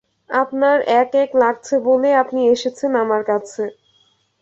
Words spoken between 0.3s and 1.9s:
আপনার এক-এক লাগছে